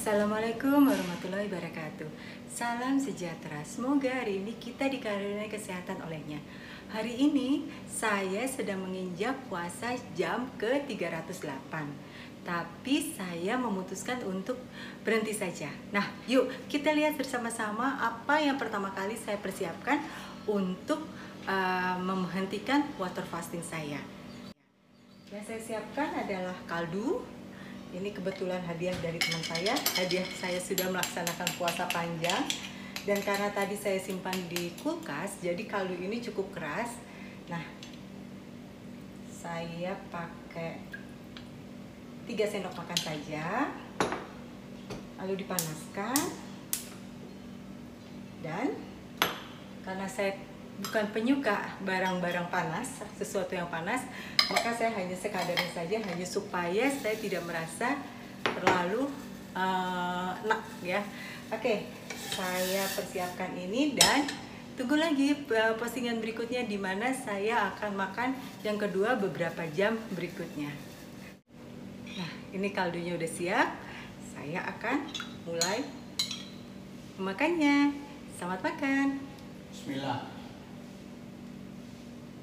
Assalamualaikum 0.00 0.88
warahmatullahi 0.88 1.44
wabarakatuh. 1.44 2.08
Salam 2.48 2.96
sejahtera. 2.96 3.60
Semoga 3.68 4.08
hari 4.08 4.40
ini 4.40 4.56
kita 4.56 4.88
dikaruniai 4.88 5.52
kesehatan 5.52 6.00
olehnya. 6.00 6.40
Hari 6.88 7.20
ini 7.20 7.68
saya 7.84 8.48
sedang 8.48 8.80
menginjak 8.80 9.36
puasa 9.52 9.92
jam 10.16 10.48
ke-308 10.56 11.84
Tapi 12.40 13.12
saya 13.12 13.60
memutuskan 13.60 14.24
untuk 14.24 14.56
berhenti 15.04 15.36
saja. 15.36 15.68
Nah 15.92 16.08
yuk 16.24 16.48
kita 16.72 16.96
lihat 16.96 17.20
bersama-sama 17.20 18.00
apa 18.00 18.40
yang 18.40 18.56
pertama 18.56 18.96
kali 18.96 19.20
saya 19.20 19.36
persiapkan 19.36 20.00
Untuk 20.48 21.04
uh, 21.44 22.00
menghentikan 22.00 22.88
water 22.96 23.28
fasting 23.28 23.60
saya. 23.60 24.00
Yang 25.28 25.44
saya 25.44 25.60
siapkan 25.60 26.08
adalah 26.24 26.56
kaldu 26.64 27.20
ini 27.90 28.14
kebetulan 28.14 28.62
hadiah 28.62 28.94
dari 29.02 29.18
teman 29.18 29.42
saya. 29.42 29.74
Hadiah 29.98 30.26
saya 30.38 30.58
sudah 30.62 30.86
melaksanakan 30.94 31.48
puasa 31.58 31.90
panjang. 31.90 32.46
Dan 33.02 33.18
karena 33.24 33.48
tadi 33.50 33.74
saya 33.74 33.96
simpan 33.96 34.36
di 34.52 34.76
kulkas 34.84 35.40
jadi 35.40 35.58
kaldu 35.64 35.96
ini 35.96 36.20
cukup 36.20 36.52
keras. 36.52 37.00
Nah 37.48 37.64
saya 39.32 39.96
pakai 40.12 40.78
3 42.28 42.30
sendok 42.46 42.74
makan 42.76 43.00
saja. 43.00 43.72
Lalu 45.18 45.42
dipanaskan. 45.42 46.22
Dan 48.44 48.76
karena 49.82 50.06
saya 50.06 50.36
bukan 50.80 51.04
penyuka 51.12 51.76
barang-barang 51.84 52.48
panas, 52.48 53.04
sesuatu 53.14 53.52
yang 53.52 53.68
panas, 53.68 54.08
maka 54.48 54.72
saya 54.72 54.90
hanya 54.96 55.14
sekadarnya 55.14 55.70
saja, 55.70 56.00
hanya 56.00 56.26
supaya 56.26 56.88
saya 56.88 57.16
tidak 57.20 57.44
merasa 57.44 58.00
terlalu 58.42 59.06
uh, 59.52 60.32
enak 60.44 60.62
ya. 60.80 61.00
Oke, 61.52 61.86
saya 62.32 62.82
persiapkan 62.96 63.52
ini 63.54 63.92
dan 63.92 64.24
tunggu 64.74 64.96
lagi 64.96 65.36
uh, 65.36 65.76
postingan 65.76 66.18
berikutnya 66.24 66.64
di 66.64 66.80
mana 66.80 67.12
saya 67.12 67.74
akan 67.76 67.92
makan 67.94 68.30
yang 68.64 68.80
kedua 68.80 69.20
beberapa 69.20 69.66
jam 69.76 70.00
berikutnya. 70.16 70.72
Nah, 72.16 72.30
ini 72.56 72.68
kaldunya 72.72 73.14
udah 73.14 73.30
siap. 73.30 73.68
Saya 74.32 74.64
akan 74.64 75.04
mulai 75.44 75.84
memakannya. 77.20 77.92
Selamat 78.40 78.60
makan. 78.64 79.20
Bismillah. 79.68 80.39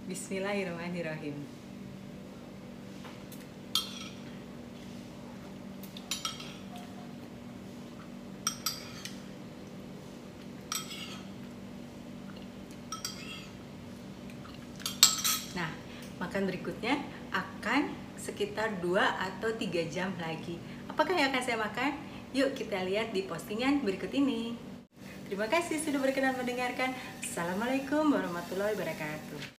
Bismillahirrahmanirrahim. 0.08 1.36
Nah, 1.36 1.44
makan 16.24 16.48
berikutnya 16.48 17.04
akan 17.36 17.92
sekitar 18.16 18.80
2 18.80 18.96
atau 18.96 19.52
3 19.60 19.92
jam 19.92 20.16
lagi. 20.24 20.56
Apakah 20.88 21.20
yang 21.20 21.36
akan 21.36 21.44
saya 21.44 21.60
makan? 21.60 22.00
Yuk 22.32 22.56
kita 22.56 22.80
lihat 22.88 23.12
di 23.12 23.28
postingan 23.28 23.84
berikut 23.84 24.16
ini. 24.16 24.56
Terima 25.28 25.52
kasih 25.52 25.84
sudah 25.84 26.00
berkenan 26.00 26.40
mendengarkan. 26.40 26.96
Assalamualaikum 27.20 28.08
warahmatullahi 28.08 28.72
wabarakatuh. 28.72 29.57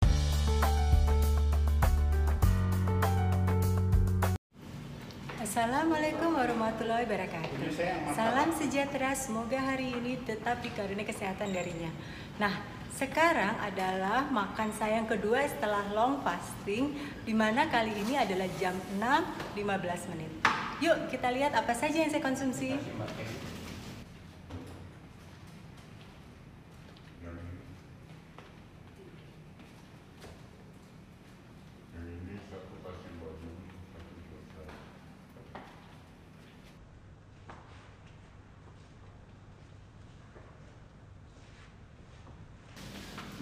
Assalamualaikum 5.58 6.38
warahmatullahi 6.38 7.02
wabarakatuh. 7.02 7.82
Salam 8.14 8.54
sejahtera, 8.54 9.10
semoga 9.18 9.58
hari 9.58 9.90
ini 9.90 10.14
tetap 10.22 10.62
dikaruniai 10.62 11.02
kesehatan 11.02 11.50
darinya. 11.50 11.90
Nah, 12.38 12.62
sekarang 12.94 13.58
adalah 13.58 14.30
makan 14.30 14.70
saya 14.70 15.02
yang 15.02 15.10
kedua 15.10 15.42
setelah 15.50 15.82
long 15.90 16.22
fasting, 16.22 16.94
di 17.26 17.34
mana 17.34 17.66
kali 17.66 17.90
ini 17.90 18.14
adalah 18.14 18.46
jam 18.62 18.70
6.15 19.02 20.14
menit. 20.14 20.30
Yuk 20.78 21.10
kita 21.10 21.26
lihat 21.34 21.50
apa 21.58 21.74
saja 21.74 22.06
yang 22.06 22.10
saya 22.14 22.22
konsumsi. 22.22 22.78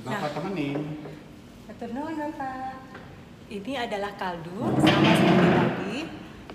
Bapak 0.06 0.38
temenin. 0.38 1.02
Betul 1.66 1.90
Bapak. 1.98 2.78
Ini 3.50 3.72
adalah 3.74 4.14
kaldu 4.14 4.70
sama 4.78 5.10
seperti 5.18 5.48
tadi. 5.50 5.96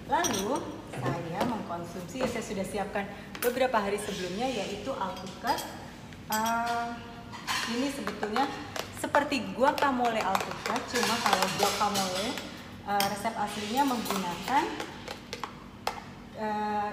Lalu 0.07 0.51
saya 0.95 1.41
mengkonsumsi 1.43 2.23
saya 2.31 2.43
sudah 2.43 2.63
siapkan 2.63 3.03
beberapa 3.43 3.75
hari 3.75 3.99
sebelumnya 3.99 4.47
yaitu 4.47 4.95
alpukat. 4.95 5.67
Uh, 6.31 6.95
ini 7.75 7.91
sebetulnya 7.91 8.47
seperti 9.03 9.43
guacamole 9.51 10.23
alpukat, 10.23 10.79
cuma 10.87 11.15
kalau 11.19 11.47
guacamole 11.59 12.27
uh, 12.87 13.05
resep 13.11 13.35
aslinya 13.35 13.83
menggunakan 13.83 14.63
uh, 16.39 16.91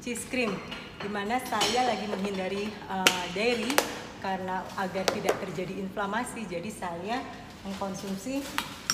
cheese 0.00 0.24
cream, 0.32 0.56
di 0.96 1.08
mana 1.12 1.36
saya 1.44 1.92
lagi 1.92 2.08
menghindari 2.08 2.72
uh, 2.88 3.24
dairy 3.36 3.99
karena 4.20 4.62
agar 4.76 5.04
tidak 5.10 5.36
terjadi 5.40 5.80
inflamasi 5.80 6.44
jadi 6.44 6.70
saya 6.70 7.24
mengkonsumsi 7.64 8.44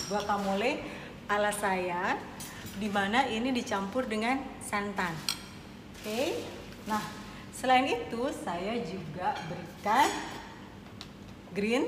guacamole 0.06 0.82
ala 1.26 1.50
saya 1.50 2.18
di 2.78 2.86
mana 2.86 3.26
ini 3.26 3.50
dicampur 3.50 4.06
dengan 4.06 4.38
santan. 4.62 5.10
Oke 5.98 6.06
okay? 6.06 6.28
nah 6.86 7.02
selain 7.50 7.90
itu 7.90 8.22
saya 8.42 8.78
juga 8.86 9.34
berikan 9.50 10.08
green. 11.50 11.84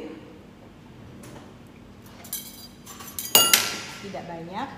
Tidak 3.98 4.24
banyak. 4.30 4.68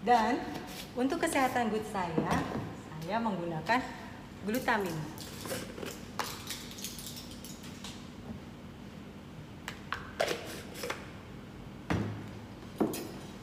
Dan 0.00 0.40
untuk 0.96 1.20
kesehatan 1.20 1.68
gut 1.68 1.84
saya 1.92 2.32
saya 3.10 3.20
menggunakan 3.20 3.82
glutamin 4.46 4.94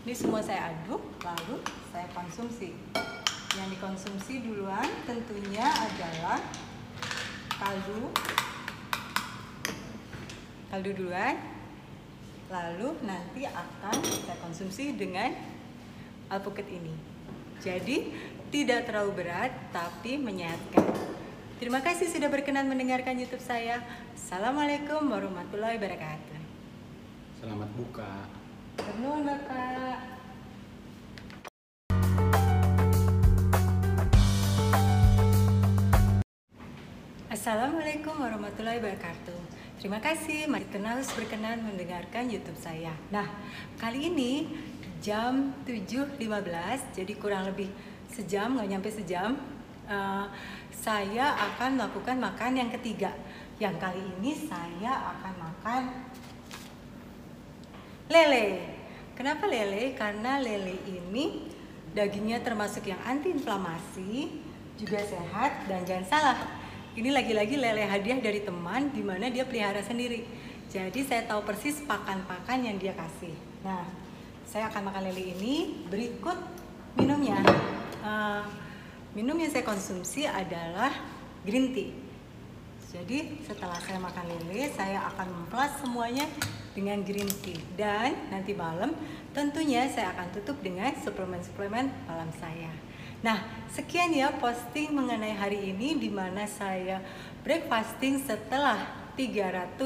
ini 0.08 0.16
semua 0.16 0.40
saya 0.40 0.72
aduk, 0.72 1.04
lalu 1.20 1.60
saya 1.92 2.08
konsumsi. 2.16 2.72
Yang 3.60 3.68
dikonsumsi 3.76 4.40
duluan 4.40 4.88
tentunya 5.04 5.68
adalah 5.68 6.40
kaldu. 7.60 8.08
Kaldu 10.72 10.92
duluan. 10.96 11.36
Lalu 12.48 12.96
nanti 13.04 13.44
akan 13.52 14.00
saya 14.00 14.40
konsumsi 14.40 14.96
dengan 14.96 15.36
alpukat 16.32 16.72
ini. 16.72 16.96
Jadi 17.60 18.16
tidak 18.48 18.88
terlalu 18.88 19.12
berat 19.12 19.52
tapi 19.76 20.16
menyehatkan. 20.16 21.07
Terima 21.58 21.82
kasih 21.82 22.06
sudah 22.14 22.30
berkenan 22.30 22.70
mendengarkan 22.70 23.18
YouTube 23.18 23.42
saya. 23.42 23.82
Assalamualaikum 24.14 25.10
warahmatullahi 25.10 25.82
wabarakatuh. 25.82 26.40
Selamat 27.42 27.70
buka. 27.74 28.30
Terima 28.78 29.26
Bapak. 29.26 29.98
Assalamualaikum 37.34 38.14
warahmatullahi 38.22 38.78
wabarakatuh. 38.78 39.42
Terima 39.82 39.98
kasih, 39.98 40.46
mari 40.46 40.70
terus 40.70 41.10
berkenan 41.18 41.66
mendengarkan 41.66 42.30
YouTube 42.30 42.62
saya. 42.62 42.94
Nah, 43.10 43.26
kali 43.82 44.14
ini 44.14 44.46
jam 45.02 45.58
7.15, 45.66 46.22
jadi 46.94 47.14
kurang 47.18 47.50
lebih 47.50 47.74
sejam, 48.14 48.62
nggak 48.62 48.70
nyampe 48.78 48.94
sejam. 48.94 49.57
Uh, 49.88 50.28
saya 50.72 51.32
akan 51.36 51.80
melakukan 51.80 52.20
makan 52.20 52.52
yang 52.60 52.70
ketiga. 52.76 53.16
Yang 53.58 53.76
kali 53.82 54.04
ini 54.20 54.32
saya 54.36 55.16
akan 55.16 55.34
makan 55.40 55.82
lele. 58.12 58.78
Kenapa 59.18 59.50
lele? 59.50 59.98
Karena 59.98 60.38
lele 60.38 60.78
ini 60.86 61.50
dagingnya 61.96 62.46
termasuk 62.46 62.86
yang 62.86 63.02
anti 63.02 63.34
inflamasi, 63.34 64.44
juga 64.78 65.02
sehat 65.02 65.66
dan 65.66 65.82
jangan 65.88 66.06
salah. 66.06 66.38
Ini 66.94 67.10
lagi-lagi 67.14 67.58
lele 67.58 67.86
hadiah 67.86 68.22
dari 68.22 68.46
teman 68.46 68.94
di 68.94 69.02
mana 69.02 69.30
dia 69.34 69.46
pelihara 69.46 69.82
sendiri. 69.82 70.22
Jadi 70.70 71.02
saya 71.02 71.26
tahu 71.26 71.48
persis 71.48 71.82
pakan-pakan 71.88 72.60
yang 72.62 72.78
dia 72.78 72.94
kasih. 72.94 73.34
Nah, 73.66 73.88
saya 74.46 74.70
akan 74.70 74.92
makan 74.92 75.10
lele 75.10 75.34
ini 75.34 75.88
berikut 75.90 76.38
minumnya. 77.00 77.42
uh, 78.06 78.67
minum 79.16 79.38
yang 79.40 79.52
saya 79.52 79.64
konsumsi 79.64 80.28
adalah 80.28 80.92
green 81.46 81.72
tea. 81.72 81.92
Jadi 82.88 83.44
setelah 83.44 83.78
saya 83.84 84.00
makan 84.00 84.26
lele, 84.32 84.72
saya 84.72 85.04
akan 85.12 85.28
memplas 85.28 85.76
semuanya 85.84 86.24
dengan 86.72 87.04
green 87.04 87.28
tea. 87.44 87.60
Dan 87.76 88.32
nanti 88.32 88.56
malam 88.56 88.96
tentunya 89.36 89.86
saya 89.92 90.16
akan 90.16 90.28
tutup 90.32 90.58
dengan 90.64 90.96
suplemen-suplemen 90.96 91.92
malam 92.08 92.32
saya. 92.40 92.72
Nah, 93.22 93.44
sekian 93.74 94.14
ya 94.14 94.30
posting 94.40 94.94
mengenai 94.94 95.34
hari 95.36 95.74
ini 95.74 95.98
di 95.98 96.08
mana 96.08 96.46
saya 96.48 97.04
breakfasting 97.44 98.22
setelah 98.22 99.10
300 99.18 99.82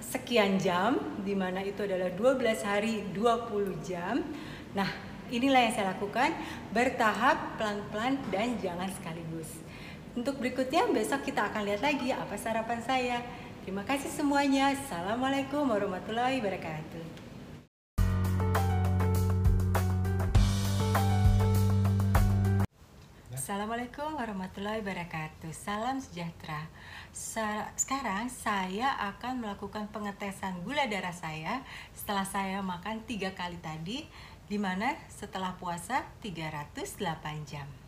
sekian 0.00 0.60
jam 0.60 0.96
di 1.20 1.34
mana 1.34 1.60
itu 1.66 1.82
adalah 1.82 2.08
12 2.14 2.62
hari 2.62 3.04
20 3.10 3.82
jam. 3.82 4.22
Nah, 4.72 5.11
inilah 5.32 5.64
yang 5.64 5.72
saya 5.72 5.96
lakukan 5.96 6.36
bertahap 6.76 7.56
pelan-pelan 7.56 8.20
dan 8.28 8.60
jangan 8.60 8.92
sekaligus. 8.92 9.48
Untuk 10.12 10.36
berikutnya 10.36 10.84
besok 10.92 11.24
kita 11.24 11.48
akan 11.48 11.64
lihat 11.64 11.80
lagi 11.80 12.12
apa 12.12 12.36
sarapan 12.36 12.84
saya. 12.84 13.24
Terima 13.64 13.80
kasih 13.88 14.12
semuanya. 14.12 14.76
Assalamualaikum 14.76 15.64
warahmatullahi 15.64 16.44
wabarakatuh. 16.44 17.24
Assalamualaikum 23.32 24.20
warahmatullahi 24.20 24.84
wabarakatuh. 24.84 25.50
Salam 25.50 25.98
sejahtera. 25.98 26.68
Sekarang 27.74 28.30
saya 28.30 28.94
akan 29.12 29.44
melakukan 29.44 29.90
pengetesan 29.90 30.62
gula 30.62 30.86
darah 30.86 31.12
saya 31.12 31.60
setelah 31.90 32.24
saya 32.24 32.62
makan 32.62 33.02
tiga 33.04 33.34
kali 33.34 33.58
tadi, 33.60 34.06
di 34.52 34.60
mana 34.60 34.92
setelah 35.08 35.56
puasa 35.56 36.04
308 36.20 37.00
jam. 37.48 37.81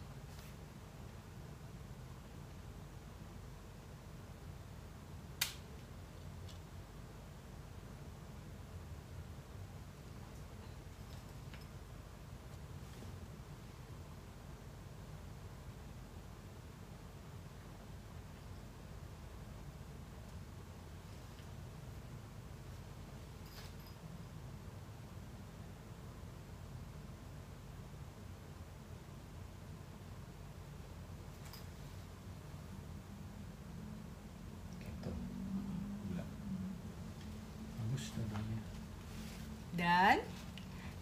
Dan 39.75 40.23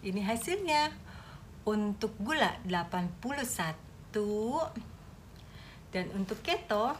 ini 0.03 0.25
hasilnya. 0.25 0.91
Untuk 1.63 2.11
gula 2.19 2.59
81 2.67 3.07
dan 5.95 6.11
untuk 6.11 6.35
keto 6.43 6.91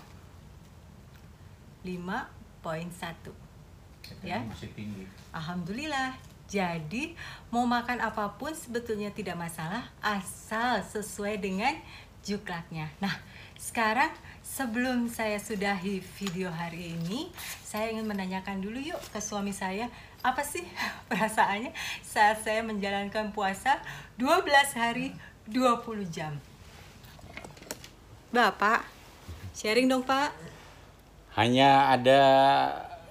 5.1. 1.83 4.23
Ya. 4.23 4.39
Masih 4.47 4.71
tinggi. 4.71 5.03
Alhamdulillah. 5.35 6.15
Jadi 6.47 7.11
mau 7.51 7.67
makan 7.67 7.99
apa 7.99 8.39
pun 8.39 8.55
sebetulnya 8.55 9.11
tidak 9.11 9.35
masalah 9.35 9.91
asal 9.99 10.79
sesuai 10.79 11.35
dengan 11.41 11.75
juklatnya. 12.23 12.87
Nah, 13.03 13.19
sekarang 13.59 14.15
sebelum 14.45 15.11
saya 15.11 15.43
sudahi 15.43 15.99
video 15.99 16.47
hari 16.53 16.95
ini, 16.95 17.33
saya 17.65 17.91
ingin 17.91 18.07
menanyakan 18.07 18.63
dulu 18.63 18.79
yuk 18.79 19.01
ke 19.11 19.19
suami 19.19 19.51
saya 19.51 19.91
apa 20.23 20.39
sih 20.41 20.63
perasaannya 21.11 21.75
saat 21.99 22.39
saya 22.39 22.63
menjalankan 22.63 23.35
puasa 23.35 23.83
12 24.15 24.47
hari 24.79 25.11
20 25.51 26.07
jam? 26.07 26.39
Bapak, 28.31 28.87
sharing 29.51 29.91
dong 29.91 30.07
Pak. 30.07 30.31
Hanya 31.35 31.91
ada 31.91 32.21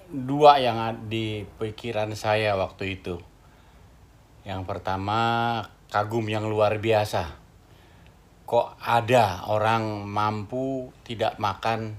dua 0.09 0.57
yang 0.59 1.07
di 1.07 1.45
pikiran 1.61 2.11
saya 2.17 2.57
waktu 2.57 2.99
itu. 2.99 3.21
Yang 4.43 4.67
pertama 4.67 5.19
kagum 5.87 6.27
yang 6.27 6.49
luar 6.49 6.81
biasa. 6.81 7.39
Kok 8.43 8.75
ada 8.83 9.47
orang 9.47 10.03
mampu 10.03 10.91
tidak 11.07 11.39
makan 11.39 11.95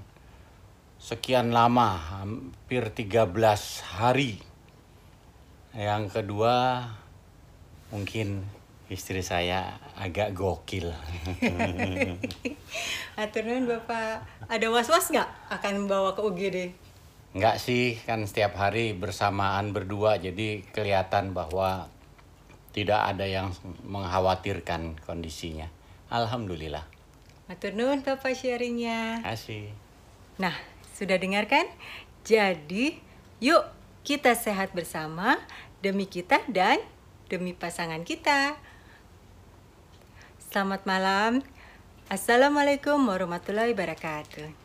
sekian 1.01 1.49
lama, 1.49 1.97
hampir 1.97 2.93
13 2.93 3.33
hari 3.97 4.54
yang 5.75 6.07
kedua 6.07 6.87
mungkin 7.91 8.47
istri 8.87 9.19
saya 9.19 9.75
agak 9.99 10.31
gokil. 10.31 10.93
Aturan 13.19 13.67
Bapak, 13.67 14.23
ada 14.47 14.67
was-was 14.71 15.11
nggak 15.11 15.29
akan 15.51 15.91
bawa 15.91 16.15
ke 16.15 16.21
UGD? 16.23 16.57
Nggak 17.35 17.59
sih, 17.59 17.99
kan 18.07 18.23
setiap 18.23 18.55
hari 18.55 18.95
bersamaan 18.95 19.75
berdua 19.75 20.15
jadi 20.15 20.63
kelihatan 20.71 21.35
bahwa 21.35 21.91
tidak 22.71 23.11
ada 23.11 23.27
yang 23.27 23.51
mengkhawatirkan 23.83 25.03
kondisinya. 25.03 25.67
Alhamdulillah. 26.07 26.87
Matur 27.51 27.75
nuwun 27.75 27.99
Bapak 28.05 28.31
sharingnya. 28.31 29.19
Kasih. 29.19 29.75
Nah, 30.39 30.55
sudah 30.95 31.19
dengarkan? 31.19 31.67
Jadi, 32.23 32.97
yuk 33.43 33.74
kita 34.05 34.37
sehat 34.37 34.69
bersama 34.77 35.41
demi 35.81 36.05
kita 36.05 36.45
dan 36.45 36.77
demi 37.25 37.57
pasangan 37.57 38.05
kita. 38.05 38.53
Selamat 40.37 40.85
malam. 40.85 41.41
Assalamualaikum 42.05 43.01
warahmatullahi 43.01 43.73
wabarakatuh. 43.73 44.64